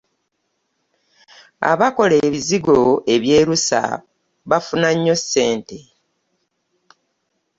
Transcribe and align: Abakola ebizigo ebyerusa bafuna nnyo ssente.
Abakola 1.71 2.15
ebizigo 2.25 2.77
ebyerusa 3.15 3.81
bafuna 4.49 4.89
nnyo 4.95 5.15
ssente. 5.21 5.77